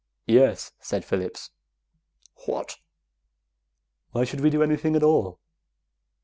"Yes," 0.25 0.71
said 0.79 1.05
Phillips. 1.05 1.51
"What?" 2.47 2.79
"Why 4.13 4.23
should 4.23 4.39
we 4.41 4.49
do 4.49 4.63
anything 4.63 4.95
at 4.95 5.03
all?" 5.03 5.37